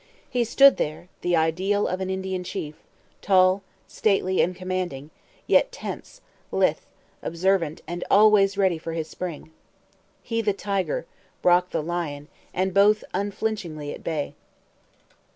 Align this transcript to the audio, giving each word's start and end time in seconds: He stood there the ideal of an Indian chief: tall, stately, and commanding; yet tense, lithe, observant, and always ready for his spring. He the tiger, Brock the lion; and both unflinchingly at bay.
He 0.27 0.43
stood 0.45 0.77
there 0.77 1.09
the 1.21 1.35
ideal 1.35 1.87
of 1.87 2.01
an 2.01 2.09
Indian 2.09 2.43
chief: 2.43 2.73
tall, 3.21 3.61
stately, 3.87 4.41
and 4.41 4.55
commanding; 4.55 5.11
yet 5.45 5.71
tense, 5.71 6.21
lithe, 6.51 6.79
observant, 7.21 7.83
and 7.85 8.03
always 8.09 8.57
ready 8.57 8.79
for 8.79 8.93
his 8.93 9.07
spring. 9.07 9.51
He 10.23 10.41
the 10.41 10.53
tiger, 10.53 11.05
Brock 11.43 11.69
the 11.69 11.83
lion; 11.83 12.29
and 12.51 12.73
both 12.73 13.03
unflinchingly 13.13 13.93
at 13.93 14.03
bay. 14.03 14.33